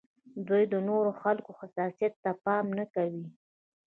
[0.47, 3.25] دوی د نورو خلکو حساسیت ته پام نه کوي.